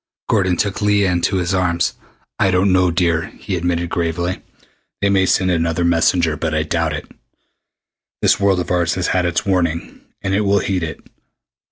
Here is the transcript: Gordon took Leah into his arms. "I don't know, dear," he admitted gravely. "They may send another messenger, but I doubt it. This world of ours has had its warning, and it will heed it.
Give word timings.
Gordon 0.27 0.57
took 0.57 0.81
Leah 0.81 1.11
into 1.11 1.35
his 1.35 1.53
arms. 1.53 1.93
"I 2.39 2.49
don't 2.49 2.73
know, 2.73 2.89
dear," 2.89 3.27
he 3.27 3.55
admitted 3.55 3.91
gravely. 3.91 4.41
"They 4.99 5.11
may 5.11 5.27
send 5.27 5.51
another 5.51 5.85
messenger, 5.85 6.35
but 6.35 6.55
I 6.55 6.63
doubt 6.63 6.93
it. 6.93 7.07
This 8.19 8.39
world 8.39 8.59
of 8.59 8.71
ours 8.71 8.95
has 8.95 9.09
had 9.09 9.27
its 9.27 9.45
warning, 9.45 10.01
and 10.23 10.33
it 10.33 10.41
will 10.41 10.57
heed 10.57 10.81
it. 10.81 11.01